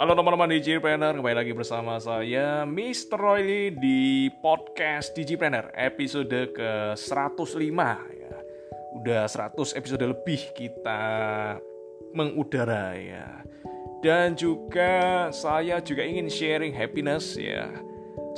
Halo 0.00 0.16
teman-teman 0.16 0.56
Digipreneur, 0.56 1.12
kembali 1.12 1.36
lagi 1.44 1.52
bersama 1.52 2.00
saya 2.00 2.64
Mr. 2.64 3.20
Roy 3.20 3.68
di 3.68 4.32
podcast 4.40 5.12
Digipreneur 5.12 5.68
episode 5.76 6.56
ke-105 6.56 7.68
ya. 8.16 8.36
Udah 8.96 9.28
100 9.28 9.76
episode 9.76 10.00
lebih 10.00 10.56
kita 10.56 11.04
mengudara 12.16 12.96
ya. 12.96 13.44
Dan 14.00 14.40
juga 14.40 15.28
saya 15.36 15.84
juga 15.84 16.00
ingin 16.00 16.32
sharing 16.32 16.72
happiness 16.72 17.36
ya. 17.36 17.68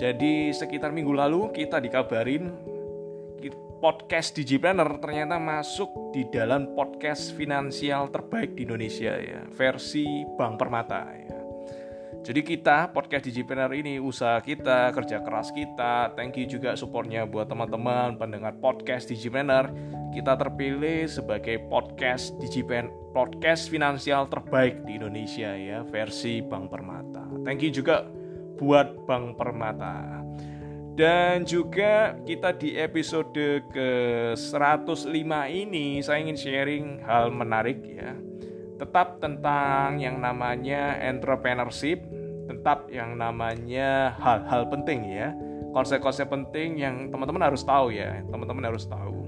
Jadi 0.02 0.50
sekitar 0.50 0.90
minggu 0.90 1.14
lalu 1.14 1.54
kita 1.54 1.78
dikabarin 1.78 2.50
podcast 3.78 4.34
Digipreneur 4.34 4.98
ternyata 4.98 5.38
masuk 5.38 6.10
di 6.10 6.26
dalam 6.26 6.74
podcast 6.74 7.30
finansial 7.38 8.10
terbaik 8.10 8.58
di 8.58 8.66
Indonesia 8.66 9.14
ya, 9.14 9.46
versi 9.54 10.26
Bank 10.38 10.58
Permata 10.58 11.06
ya. 11.14 11.31
Jadi 12.22 12.38
kita 12.46 12.94
podcast 12.94 13.26
Digipreneur 13.26 13.74
ini 13.74 13.98
usaha 13.98 14.38
kita, 14.38 14.94
kerja 14.94 15.18
keras 15.26 15.50
kita. 15.50 16.14
Thank 16.14 16.38
you 16.38 16.46
juga 16.46 16.78
supportnya 16.78 17.26
buat 17.26 17.50
teman-teman 17.50 18.14
pendengar 18.14 18.54
podcast 18.62 19.10
Digipreneur. 19.10 19.74
Kita 20.14 20.38
terpilih 20.38 21.10
sebagai 21.10 21.58
podcast 21.66 22.38
Digipen 22.38 22.94
podcast 23.10 23.66
finansial 23.66 24.30
terbaik 24.30 24.86
di 24.86 25.02
Indonesia 25.02 25.50
ya, 25.50 25.82
versi 25.82 26.38
Bank 26.38 26.70
Permata. 26.70 27.26
Thank 27.42 27.66
you 27.66 27.74
juga 27.74 28.06
buat 28.54 29.02
Bank 29.02 29.34
Permata. 29.34 30.22
Dan 30.94 31.42
juga 31.42 32.14
kita 32.22 32.54
di 32.54 32.78
episode 32.78 33.66
ke-105 33.74 35.32
ini 35.50 35.98
saya 35.98 36.22
ingin 36.22 36.38
sharing 36.38 37.02
hal 37.02 37.34
menarik 37.34 37.82
ya 37.82 38.14
tetap 38.82 39.22
tentang 39.22 40.02
yang 40.02 40.18
namanya 40.18 40.98
entrepreneurship, 40.98 42.02
tetap 42.50 42.90
yang 42.90 43.14
namanya 43.14 44.18
hal-hal 44.18 44.66
penting 44.66 45.06
ya. 45.06 45.30
Konsep-konsep 45.70 46.26
penting 46.26 46.82
yang 46.82 47.06
teman-teman 47.14 47.46
harus 47.46 47.62
tahu 47.62 47.94
ya, 47.94 48.26
teman-teman 48.26 48.66
harus 48.66 48.82
tahu. 48.90 49.22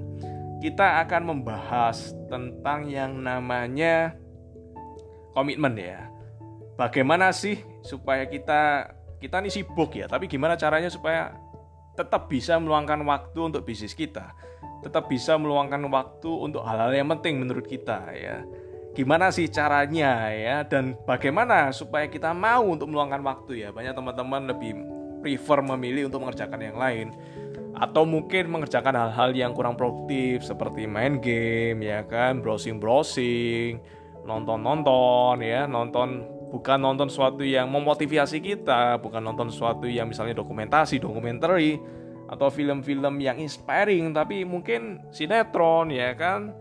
Kita 0.59 1.07
akan 1.07 1.23
membahas 1.31 2.19
tentang 2.27 2.91
yang 2.91 3.23
namanya 3.23 4.19
komitmen 5.39 5.79
ya. 5.79 6.11
Bagaimana 6.75 7.31
sih 7.31 7.63
supaya 7.87 8.27
kita 8.27 8.91
kita 9.23 9.39
ini 9.39 9.55
sibuk 9.55 9.95
ya, 9.95 10.11
tapi 10.11 10.27
gimana 10.27 10.59
caranya 10.59 10.91
supaya 10.91 11.31
tetap 11.95 12.27
bisa 12.27 12.59
meluangkan 12.59 13.07
waktu 13.07 13.39
untuk 13.39 13.63
bisnis 13.63 13.95
kita, 13.95 14.35
tetap 14.83 15.07
bisa 15.07 15.39
meluangkan 15.39 15.79
waktu 15.95 16.27
untuk 16.43 16.67
hal-hal 16.67 16.91
yang 16.91 17.07
penting 17.07 17.39
menurut 17.39 17.71
kita 17.71 18.11
ya 18.11 18.43
gimana 18.95 19.29
sih 19.35 19.51
caranya 19.51 20.31
ya? 20.31 20.63
Dan 20.63 20.95
bagaimana 21.05 21.75
supaya 21.75 22.07
kita 22.07 22.31
mau 22.31 22.65
untuk 22.71 22.89
meluangkan 22.89 23.21
waktu 23.27 23.67
ya? 23.67 23.69
Banyak 23.75 23.93
teman-teman 23.93 24.49
lebih 24.55 24.73
prefer 25.21 25.61
memilih 25.61 26.09
untuk 26.09 26.23
mengerjakan 26.25 26.61
yang 26.63 26.79
lain. 26.79 27.07
Atau 27.75 28.07
mungkin 28.07 28.55
mengerjakan 28.55 28.95
hal-hal 28.95 29.35
yang 29.35 29.51
kurang 29.51 29.75
produktif 29.75 30.47
seperti 30.47 30.87
main 30.87 31.19
game 31.19 31.83
ya 31.83 32.07
kan? 32.07 32.39
Browsing 32.39 32.79
browsing 32.79 33.83
nonton 34.23 34.63
nonton 34.63 35.43
ya. 35.43 35.67
Nonton 35.67 36.31
bukan 36.55 36.79
nonton 36.79 37.11
sesuatu 37.11 37.43
yang 37.43 37.67
memotivasi 37.67 38.39
kita 38.39 39.03
bukan 39.03 39.19
nonton 39.19 39.51
sesuatu 39.51 39.91
yang 39.91 40.07
misalnya 40.07 40.39
dokumentasi 40.39 41.03
dokumenter 41.03 41.59
atau 42.31 42.47
film-film 42.47 43.19
yang 43.19 43.43
inspiring 43.43 44.15
tapi 44.15 44.47
mungkin 44.47 45.03
sinetron 45.11 45.91
ya 45.91 46.15
kan 46.15 46.55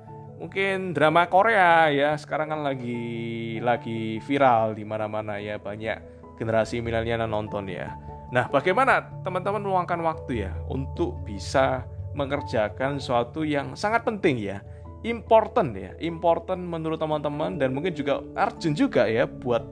mungkin 0.44 0.92
drama 0.92 1.32
Korea 1.32 1.88
ya 1.88 2.20
sekarang 2.20 2.52
kan 2.52 2.68
lagi 2.68 3.56
lagi 3.64 4.20
viral 4.28 4.76
di 4.76 4.84
mana-mana 4.84 5.40
ya 5.40 5.56
banyak 5.56 6.04
generasi 6.36 6.84
milenial 6.84 7.24
nonton 7.32 7.72
ya. 7.72 7.96
Nah, 8.36 8.52
bagaimana 8.52 9.08
teman-teman 9.24 9.64
meluangkan 9.64 10.04
waktu 10.04 10.50
ya 10.50 10.52
untuk 10.68 11.24
bisa 11.24 11.88
mengerjakan 12.12 13.00
sesuatu 13.00 13.48
yang 13.48 13.78
sangat 13.80 14.04
penting 14.04 14.36
ya, 14.42 14.60
important 15.08 15.72
ya, 15.80 15.96
important 16.04 16.60
menurut 16.60 17.00
teman-teman 17.00 17.56
dan 17.56 17.72
mungkin 17.72 17.96
juga 17.96 18.20
urgent 18.36 18.76
juga 18.76 19.08
ya 19.08 19.24
buat 19.24 19.64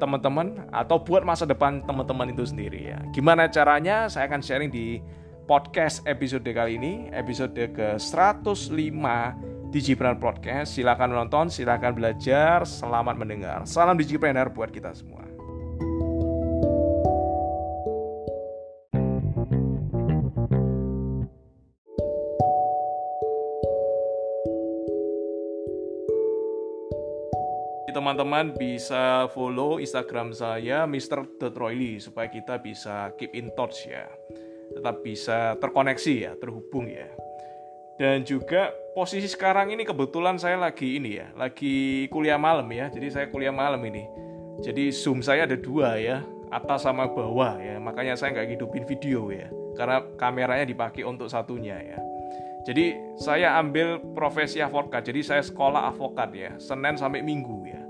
teman-teman 0.00 0.70
atau 0.72 0.96
buat 0.96 1.28
masa 1.28 1.44
depan 1.44 1.84
teman-teman 1.84 2.32
itu 2.32 2.48
sendiri 2.48 2.96
ya. 2.96 3.04
Gimana 3.12 3.52
caranya? 3.52 4.08
Saya 4.08 4.32
akan 4.32 4.40
sharing 4.40 4.72
di 4.72 5.04
podcast 5.44 6.00
episode 6.08 6.46
kali 6.46 6.80
ini, 6.80 7.12
episode 7.12 7.52
ke-105 9.70 9.72
Digipreneur 9.72 10.18
Podcast. 10.18 10.74
Silakan 10.74 11.14
menonton, 11.14 11.46
silakan 11.48 11.94
belajar, 11.94 12.66
selamat 12.66 13.14
mendengar. 13.16 13.58
Salam 13.64 13.94
Digipreneur 13.94 14.50
buat 14.50 14.74
kita 14.74 14.90
semua. 14.92 15.22
teman-teman 27.90 28.56
bisa 28.56 29.28
follow 29.34 29.76
Instagram 29.76 30.32
saya 30.32 30.88
Mr. 30.88 31.36
Detroily 31.36 32.00
supaya 32.00 32.32
kita 32.32 32.56
bisa 32.56 33.12
keep 33.18 33.34
in 33.36 33.52
touch 33.52 33.90
ya 33.90 34.08
tetap 34.72 35.04
bisa 35.04 35.58
terkoneksi 35.60 36.14
ya 36.16 36.32
terhubung 36.38 36.88
ya 36.88 37.10
dan 38.00 38.24
juga 38.24 38.72
posisi 38.94 39.30
sekarang 39.30 39.70
ini 39.70 39.86
kebetulan 39.86 40.36
saya 40.36 40.58
lagi 40.58 40.98
ini 40.98 41.20
ya, 41.22 41.30
lagi 41.38 42.06
kuliah 42.10 42.38
malam 42.38 42.66
ya. 42.70 42.90
Jadi 42.90 43.06
saya 43.10 43.26
kuliah 43.30 43.54
malam 43.54 43.80
ini. 43.86 44.06
Jadi 44.60 44.92
zoom 44.92 45.24
saya 45.24 45.48
ada 45.48 45.56
dua 45.56 45.96
ya, 45.96 46.20
atas 46.52 46.84
sama 46.84 47.08
bawah 47.08 47.56
ya. 47.62 47.78
Makanya 47.80 48.18
saya 48.18 48.36
nggak 48.36 48.58
hidupin 48.58 48.84
video 48.84 49.30
ya, 49.32 49.48
karena 49.78 50.04
kameranya 50.18 50.66
dipakai 50.66 51.06
untuk 51.06 51.30
satunya 51.30 51.78
ya. 51.78 51.98
Jadi 52.68 52.92
saya 53.16 53.56
ambil 53.56 54.00
profesi 54.12 54.60
avokat. 54.60 55.08
Jadi 55.08 55.20
saya 55.24 55.40
sekolah 55.40 55.88
avokat 55.96 56.30
ya, 56.36 56.50
Senin 56.60 57.00
sampai 57.00 57.24
Minggu 57.24 57.64
ya. 57.64 57.80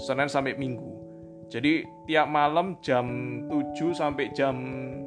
Senin 0.00 0.32
sampai 0.32 0.56
Minggu. 0.56 0.96
Jadi 1.52 1.84
tiap 2.08 2.26
malam 2.32 2.80
jam 2.80 3.04
7 3.46 3.92
sampai 3.92 4.32
jam 4.32 4.56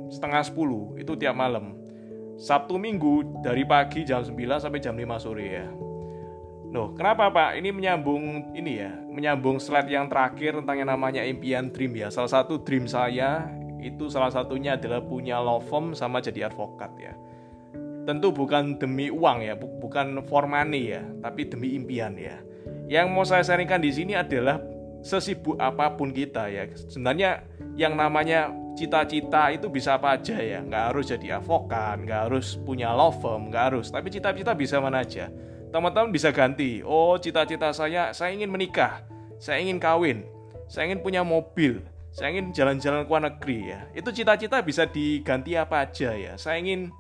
setengah 0.08 0.46
10 0.46 1.02
itu 1.02 1.14
tiap 1.18 1.36
malam 1.36 1.77
Sabtu 2.38 2.78
Minggu 2.78 3.42
dari 3.42 3.66
pagi 3.66 4.06
jam 4.06 4.22
9 4.22 4.62
sampai 4.62 4.78
jam 4.78 4.94
5 4.94 5.18
sore 5.18 5.48
ya. 5.50 5.68
Loh, 6.70 6.94
kenapa 6.94 7.34
Pak? 7.34 7.58
Ini 7.58 7.74
menyambung 7.74 8.54
ini 8.54 8.78
ya, 8.78 8.94
menyambung 8.94 9.58
slide 9.58 9.90
yang 9.90 10.06
terakhir 10.06 10.62
tentang 10.62 10.78
yang 10.78 10.90
namanya 10.94 11.26
impian 11.26 11.74
dream 11.74 11.98
ya. 11.98 12.14
Salah 12.14 12.30
satu 12.30 12.62
dream 12.62 12.86
saya 12.86 13.50
itu 13.82 14.12
salah 14.14 14.30
satunya 14.30 14.78
adalah 14.78 15.02
punya 15.02 15.42
law 15.42 15.58
firm 15.58 15.98
sama 15.98 16.22
jadi 16.22 16.52
advokat 16.52 16.92
ya. 17.02 17.14
Tentu 18.06 18.30
bukan 18.30 18.78
demi 18.78 19.10
uang 19.10 19.42
ya, 19.42 19.58
bukan 19.58 20.22
for 20.30 20.46
money 20.46 20.94
ya, 20.94 21.04
tapi 21.26 21.50
demi 21.50 21.74
impian 21.74 22.14
ya. 22.16 22.38
Yang 22.88 23.08
mau 23.10 23.26
saya 23.26 23.44
sharingkan 23.44 23.82
di 23.82 23.92
sini 23.92 24.14
adalah 24.16 24.62
sesibuk 25.02 25.58
apa 25.58 25.96
pun 25.98 26.14
kita 26.14 26.52
ya. 26.52 26.70
Sebenarnya 26.76 27.48
yang 27.80 27.96
namanya 27.96 28.52
cita-cita 28.78 29.50
itu 29.50 29.66
bisa 29.74 29.98
apa 29.98 30.14
aja 30.14 30.38
ya. 30.38 30.62
Nggak 30.62 30.84
harus 30.94 31.06
jadi 31.10 31.42
avokat 31.42 32.06
nggak 32.06 32.22
harus 32.30 32.62
punya 32.62 32.94
law 32.94 33.10
firm 33.10 33.50
nggak 33.50 33.64
harus. 33.74 33.90
Tapi 33.90 34.14
cita-cita 34.14 34.54
bisa 34.54 34.78
mana 34.78 35.02
aja. 35.02 35.34
Teman-teman 35.74 36.14
bisa 36.14 36.30
ganti. 36.30 36.86
Oh 36.86 37.18
cita-cita 37.18 37.74
saya 37.74 38.14
saya 38.14 38.32
ingin 38.38 38.54
menikah. 38.54 39.02
Saya 39.42 39.58
ingin 39.58 39.82
kawin. 39.82 40.22
Saya 40.70 40.94
ingin 40.94 41.02
punya 41.02 41.26
mobil. 41.26 41.82
Saya 42.14 42.34
ingin 42.38 42.54
jalan-jalan 42.54 43.06
ke 43.06 43.10
luar 43.10 43.24
negeri 43.34 43.60
ya. 43.74 43.82
Itu 43.98 44.14
cita-cita 44.14 44.62
bisa 44.62 44.86
diganti 44.86 45.58
apa 45.58 45.90
aja 45.90 46.14
ya. 46.14 46.34
Saya 46.38 46.62
ingin 46.62 46.94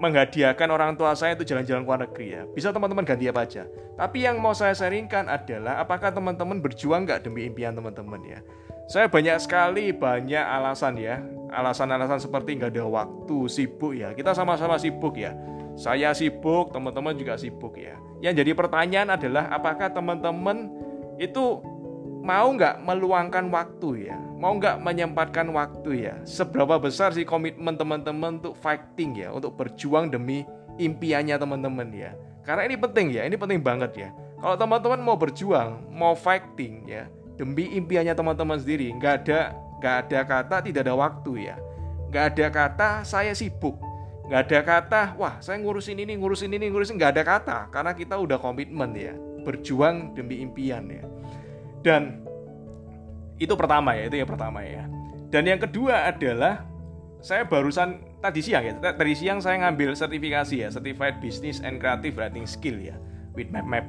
menghadiahkan 0.00 0.68
orang 0.72 0.96
tua 0.96 1.12
saya 1.12 1.36
itu 1.36 1.44
jalan-jalan 1.44 1.84
ke 1.84 1.88
luar 1.88 2.00
negeri 2.08 2.26
ya 2.32 2.42
bisa 2.50 2.72
teman-teman 2.72 3.04
ganti 3.04 3.28
apa 3.28 3.44
aja 3.44 3.68
tapi 3.94 4.24
yang 4.24 4.40
mau 4.40 4.56
saya 4.56 4.72
sharingkan 4.72 5.28
adalah 5.28 5.78
apakah 5.78 6.08
teman-teman 6.08 6.58
berjuang 6.64 7.04
nggak 7.04 7.28
demi 7.28 7.44
impian 7.44 7.76
teman-teman 7.76 8.24
ya 8.24 8.40
saya 8.90 9.06
banyak 9.06 9.38
sekali 9.38 9.94
banyak 9.94 10.42
alasan 10.42 10.98
ya. 10.98 11.22
Alasan-alasan 11.54 12.18
seperti 12.18 12.58
nggak 12.58 12.74
ada 12.74 12.90
waktu, 12.90 13.46
sibuk 13.46 13.94
ya. 13.94 14.10
Kita 14.18 14.34
sama-sama 14.34 14.82
sibuk 14.82 15.14
ya. 15.14 15.30
Saya 15.78 16.10
sibuk, 16.10 16.74
teman-teman 16.74 17.14
juga 17.14 17.38
sibuk 17.38 17.78
ya. 17.78 17.94
Yang 18.18 18.42
jadi 18.42 18.50
pertanyaan 18.58 19.14
adalah 19.14 19.46
apakah 19.54 19.94
teman-teman 19.94 20.74
itu 21.22 21.62
mau 22.20 22.52
nggak 22.52 22.84
meluangkan 22.84 23.48
waktu 23.48 24.12
ya? 24.12 24.16
Mau 24.40 24.56
nggak 24.56 24.80
menyempatkan 24.80 25.48
waktu 25.52 26.08
ya? 26.08 26.14
Seberapa 26.24 26.76
besar 26.76 27.12
sih 27.16 27.24
komitmen 27.24 27.76
teman-teman 27.76 28.40
untuk 28.40 28.56
fighting 28.56 29.16
ya? 29.16 29.32
Untuk 29.32 29.56
berjuang 29.56 30.12
demi 30.12 30.44
impiannya 30.76 31.36
teman-teman 31.36 31.88
ya? 31.92 32.12
Karena 32.44 32.68
ini 32.68 32.76
penting 32.76 33.12
ya, 33.12 33.24
ini 33.24 33.36
penting 33.36 33.60
banget 33.60 33.92
ya. 33.96 34.08
Kalau 34.40 34.56
teman-teman 34.56 35.00
mau 35.04 35.16
berjuang, 35.20 35.84
mau 35.92 36.16
fighting 36.16 36.88
ya, 36.88 37.04
demi 37.36 37.68
impiannya 37.76 38.16
teman-teman 38.16 38.56
sendiri. 38.56 38.92
Nggak 38.96 39.14
ada 39.24 39.40
nggak 39.80 39.96
ada 40.06 40.20
kata 40.24 40.56
tidak 40.64 40.80
ada 40.88 40.94
waktu 40.96 41.52
ya. 41.52 41.56
Nggak 42.08 42.24
ada 42.36 42.46
kata 42.48 42.88
saya 43.04 43.32
sibuk. 43.36 43.76
Nggak 44.30 44.40
ada 44.46 44.60
kata 44.62 45.02
wah 45.18 45.42
saya 45.42 45.58
ngurusin 45.58 45.98
ini 46.00 46.14
ngurusin 46.14 46.54
ini 46.54 46.70
ngurusin 46.70 46.94
nggak 46.94 47.18
ada 47.18 47.22
kata 47.26 47.58
karena 47.74 47.92
kita 47.98 48.14
udah 48.14 48.38
komitmen 48.38 48.94
ya 48.94 49.12
berjuang 49.42 50.14
demi 50.14 50.38
impian 50.38 50.86
ya. 50.86 51.02
Dan 51.80 52.24
Itu 53.40 53.56
pertama 53.56 53.96
ya, 53.96 54.12
itu 54.12 54.20
yang 54.20 54.28
pertama 54.28 54.60
ya. 54.60 54.84
Dan 55.32 55.48
yang 55.48 55.56
kedua 55.56 56.12
adalah 56.12 56.60
saya 57.24 57.48
barusan 57.48 58.20
tadi 58.20 58.44
siang 58.44 58.68
ya, 58.68 58.72
tadi 58.92 59.16
siang 59.16 59.40
saya 59.40 59.64
ngambil 59.64 59.96
sertifikasi 59.96 60.60
ya, 60.60 60.68
Certified 60.68 61.24
Business 61.24 61.64
and 61.64 61.80
Creative 61.80 62.12
Writing 62.20 62.44
Skill 62.44 62.76
ya, 62.76 63.00
with 63.32 63.48
Map 63.48 63.64
Map. 63.64 63.88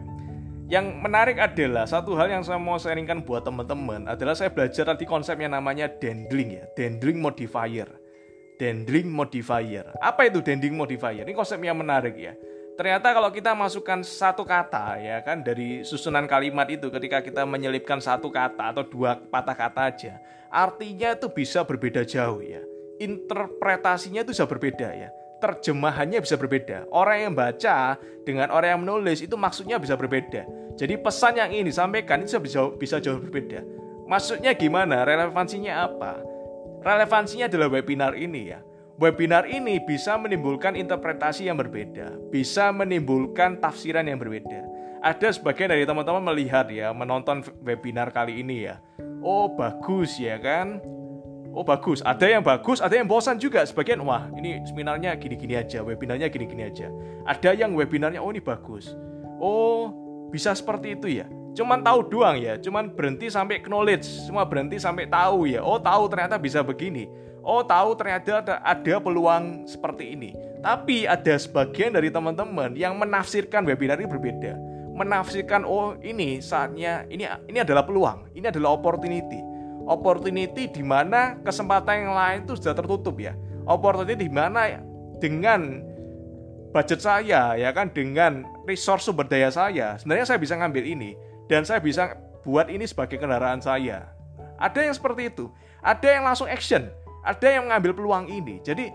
Yang 0.71 1.03
menarik 1.03 1.35
adalah 1.35 1.83
satu 1.83 2.15
hal 2.15 2.31
yang 2.31 2.47
saya 2.47 2.55
mau 2.55 2.79
sharingkan 2.79 3.27
buat 3.27 3.43
teman-teman 3.43 4.07
adalah 4.07 4.31
saya 4.31 4.47
belajar 4.47 4.87
tadi 4.87 5.03
konsepnya 5.03 5.51
namanya 5.51 5.91
dendling 5.99 6.55
ya, 6.55 6.63
dendling 6.79 7.19
modifier. 7.19 7.91
Dendling 8.55 9.11
modifier. 9.11 9.83
Apa 9.99 10.31
itu 10.31 10.39
dendling 10.39 10.79
modifier? 10.79 11.27
Ini 11.27 11.35
konsep 11.35 11.59
yang 11.59 11.75
menarik 11.75 12.15
ya. 12.15 12.31
Ternyata 12.79 13.11
kalau 13.11 13.29
kita 13.29 13.51
masukkan 13.51 13.99
satu 14.01 14.47
kata 14.47 14.95
ya 14.97 15.19
kan 15.21 15.43
dari 15.43 15.83
susunan 15.83 16.23
kalimat 16.23 16.65
itu 16.71 16.87
ketika 16.87 17.19
kita 17.19 17.43
menyelipkan 17.43 17.99
satu 17.99 18.31
kata 18.31 18.71
atau 18.71 18.83
dua 18.87 19.19
patah 19.19 19.53
kata 19.53 19.81
aja, 19.91 20.13
artinya 20.47 21.11
itu 21.11 21.27
bisa 21.27 21.67
berbeda 21.67 22.07
jauh 22.07 22.39
ya. 22.39 22.63
Interpretasinya 23.01 24.23
itu 24.23 24.31
bisa 24.31 24.47
berbeda 24.47 24.87
ya. 24.97 25.09
Terjemahannya 25.41 26.21
bisa 26.21 26.37
berbeda. 26.37 26.85
Orang 26.93 27.17
yang 27.17 27.33
baca 27.33 27.97
dengan 28.23 28.53
orang 28.53 28.77
yang 28.77 28.81
menulis 28.85 29.25
itu 29.25 29.35
maksudnya 29.35 29.81
bisa 29.81 29.97
berbeda. 29.97 30.45
Jadi 30.77 30.95
pesan 31.01 31.37
yang 31.37 31.49
ini 31.51 31.69
disampaikan 31.73 32.23
itu 32.23 32.39
bisa 32.39 32.71
bisa 32.77 32.95
jauh 33.01 33.19
berbeda. 33.19 33.65
Maksudnya 34.05 34.53
gimana? 34.55 35.03
Relevansinya 35.03 35.85
apa? 35.85 36.21
Relevansinya 36.81 37.49
adalah 37.49 37.69
webinar 37.73 38.17
ini 38.17 38.53
ya 38.53 38.61
webinar 39.01 39.49
ini 39.49 39.81
bisa 39.81 40.13
menimbulkan 40.13 40.77
interpretasi 40.77 41.49
yang 41.49 41.57
berbeda, 41.57 42.21
bisa 42.29 42.69
menimbulkan 42.69 43.57
tafsiran 43.57 44.05
yang 44.05 44.21
berbeda. 44.21 44.61
Ada 45.01 45.33
sebagian 45.33 45.73
dari 45.73 45.89
teman-teman 45.89 46.21
melihat 46.21 46.69
ya, 46.69 46.93
menonton 46.93 47.41
webinar 47.65 48.13
kali 48.13 48.45
ini 48.45 48.69
ya. 48.69 48.77
Oh, 49.25 49.49
bagus 49.57 50.21
ya 50.21 50.37
kan? 50.37 50.77
Oh, 51.49 51.65
bagus. 51.65 52.05
Ada 52.05 52.29
yang 52.29 52.45
bagus, 52.45 52.77
ada 52.77 52.93
yang 52.93 53.09
bosan 53.09 53.41
juga. 53.41 53.65
Sebagian, 53.65 54.05
wah, 54.05 54.29
ini 54.37 54.61
seminarnya 54.69 55.17
gini-gini 55.17 55.57
aja, 55.57 55.81
webinarnya 55.81 56.29
gini-gini 56.29 56.69
aja. 56.69 56.93
Ada 57.25 57.57
yang 57.57 57.73
webinarnya, 57.73 58.21
oh 58.21 58.29
ini 58.29 58.39
bagus. 58.39 58.93
Oh, 59.41 59.89
bisa 60.29 60.53
seperti 60.53 60.93
itu 60.93 61.09
ya. 61.09 61.25
Cuman 61.57 61.81
tahu 61.81 62.05
doang 62.07 62.37
ya, 62.37 62.55
cuman 62.61 62.93
berhenti 62.93 63.27
sampai 63.27 63.65
knowledge, 63.65 64.05
semua 64.05 64.45
berhenti 64.45 64.77
sampai 64.77 65.09
tahu 65.09 65.49
ya. 65.49 65.65
Oh, 65.65 65.81
tahu 65.81 66.07
ternyata 66.07 66.37
bisa 66.37 66.61
begini 66.61 67.09
oh 67.41 67.61
tahu 67.65 67.97
ternyata 67.97 68.41
ada, 68.41 68.55
ada 68.61 68.95
peluang 69.01 69.65
seperti 69.65 70.13
ini. 70.13 70.31
Tapi 70.61 71.09
ada 71.09 71.35
sebagian 71.37 71.97
dari 71.97 72.13
teman-teman 72.13 72.77
yang 72.77 72.97
menafsirkan 72.97 73.65
webinar 73.65 73.97
ini 73.97 74.09
berbeda. 74.09 74.53
Menafsirkan 74.93 75.65
oh 75.65 75.97
ini 76.05 76.37
saatnya 76.39 77.05
ini 77.09 77.25
ini 77.49 77.59
adalah 77.59 77.81
peluang, 77.81 78.29
ini 78.37 78.45
adalah 78.45 78.77
opportunity. 78.77 79.41
Opportunity 79.89 80.69
di 80.69 80.83
mana 80.85 81.41
kesempatan 81.41 82.05
yang 82.05 82.13
lain 82.13 82.39
itu 82.45 82.53
sudah 82.53 82.77
tertutup 82.77 83.17
ya. 83.17 83.33
Opportunity 83.65 84.29
di 84.29 84.29
mana 84.29 84.77
dengan 85.17 85.81
budget 86.71 87.01
saya 87.01 87.57
ya 87.57 87.69
kan 87.73 87.89
dengan 87.89 88.45
resource 88.69 89.09
sumber 89.09 89.25
daya 89.25 89.49
saya, 89.49 89.97
sebenarnya 89.97 90.29
saya 90.29 90.39
bisa 90.39 90.53
ngambil 90.55 90.85
ini 90.85 91.17
dan 91.49 91.65
saya 91.65 91.81
bisa 91.81 92.13
buat 92.45 92.69
ini 92.69 92.85
sebagai 92.85 93.17
kendaraan 93.17 93.59
saya. 93.59 94.13
Ada 94.61 94.85
yang 94.85 94.93
seperti 94.93 95.33
itu. 95.33 95.49
Ada 95.81 96.21
yang 96.21 96.29
langsung 96.29 96.45
action 96.45 96.93
ada 97.21 97.47
yang 97.47 97.69
mengambil 97.69 97.93
peluang 97.93 98.25
ini. 98.29 98.59
Jadi 98.61 98.89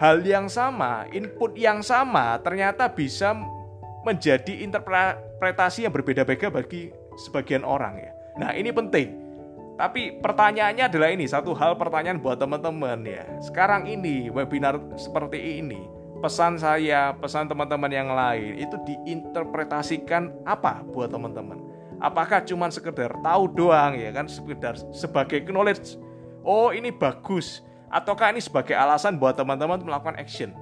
hal 0.00 0.24
yang 0.24 0.48
sama, 0.48 1.08
input 1.12 1.56
yang 1.56 1.84
sama 1.84 2.40
ternyata 2.40 2.88
bisa 2.88 3.36
menjadi 4.04 4.64
interpretasi 4.64 5.84
yang 5.84 5.92
berbeda-beda 5.92 6.48
bagi 6.48 6.88
sebagian 7.20 7.64
orang 7.64 8.00
ya. 8.00 8.12
Nah, 8.40 8.50
ini 8.56 8.72
penting. 8.72 9.20
Tapi 9.76 10.20
pertanyaannya 10.20 10.92
adalah 10.92 11.08
ini, 11.08 11.24
satu 11.24 11.56
hal 11.56 11.76
pertanyaan 11.80 12.20
buat 12.20 12.36
teman-teman 12.36 13.00
ya. 13.04 13.24
Sekarang 13.40 13.88
ini 13.88 14.28
webinar 14.28 14.76
seperti 15.00 15.64
ini, 15.64 15.80
pesan 16.20 16.60
saya, 16.60 17.16
pesan 17.16 17.48
teman-teman 17.48 17.88
yang 17.88 18.12
lain 18.12 18.60
itu 18.60 18.76
diinterpretasikan 18.84 20.44
apa 20.44 20.84
buat 20.92 21.08
teman-teman? 21.08 21.56
Apakah 22.00 22.44
cuma 22.44 22.68
sekedar 22.68 23.12
tahu 23.24 23.48
doang 23.52 23.96
ya 23.96 24.12
kan 24.12 24.28
sekedar 24.28 24.76
sebagai 24.92 25.44
knowledge 25.48 25.96
oh 26.44 26.70
ini 26.70 26.90
bagus, 26.94 27.64
ataukah 27.90 28.30
ini 28.30 28.40
sebagai 28.42 28.76
alasan 28.76 29.16
buat 29.16 29.34
teman-teman 29.34 29.82
melakukan 29.82 30.16
action? 30.18 30.54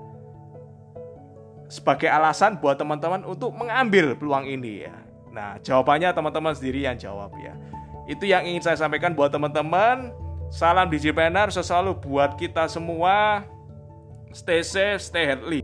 Sebagai 1.68 2.08
alasan 2.08 2.56
buat 2.56 2.80
teman-teman 2.80 3.28
untuk 3.28 3.52
mengambil 3.52 4.16
peluang 4.16 4.48
ini 4.48 4.88
ya. 4.88 4.96
Nah, 5.28 5.60
jawabannya 5.60 6.08
teman-teman 6.16 6.56
sendiri 6.56 6.88
yang 6.88 6.96
jawab 6.96 7.28
ya. 7.36 7.52
Itu 8.08 8.24
yang 8.24 8.48
ingin 8.48 8.64
saya 8.64 8.80
sampaikan 8.80 9.12
buat 9.12 9.28
teman-teman. 9.28 10.16
Salam 10.48 10.88
Digipreneur 10.88 11.52
selalu 11.52 12.00
buat 12.00 12.40
kita 12.40 12.64
semua. 12.72 13.44
Stay 14.32 14.64
safe, 14.64 15.04
stay 15.04 15.28
healthy. 15.28 15.60